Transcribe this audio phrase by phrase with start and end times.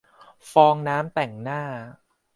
[0.51, 1.61] ฟองน้ำแต่งหน้า